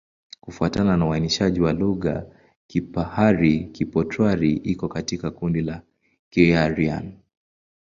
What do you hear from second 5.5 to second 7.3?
la Kiaryan.